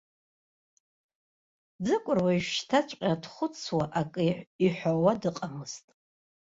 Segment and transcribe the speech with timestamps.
[1.83, 4.21] Ӡыкәыр уажәшьҭаҵәҟьа дхәыцуа, акы
[4.65, 5.85] иҳәауа дыҟамызт.